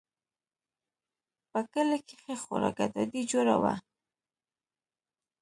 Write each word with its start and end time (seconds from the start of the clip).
په 1.51 1.59
کلي 1.73 1.99
کښې 2.07 2.35
خورا 2.41 2.69
گډوډي 2.77 3.21
جوړه 3.31 3.55
وه. 3.61 3.73